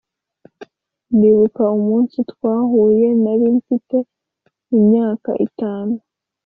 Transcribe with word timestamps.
ndibuka 1.15 1.63
umunsi 1.77 2.17
twahuye 2.31 3.07
nari 3.23 3.45
mfite 3.57 3.97
imyaka 4.77 5.31
itanu 5.47 5.95